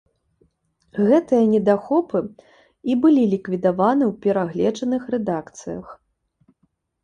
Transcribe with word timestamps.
Гэтыя 1.09 1.41
недахопы 1.51 2.19
і 2.93 2.97
былі 3.05 3.23
ліквідаваны 3.35 4.03
ў 4.11 4.13
перагледжаных 4.27 5.03
рэдакцыях. 5.19 5.85